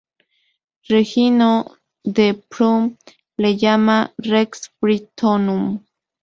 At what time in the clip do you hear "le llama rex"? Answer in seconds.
3.37-4.71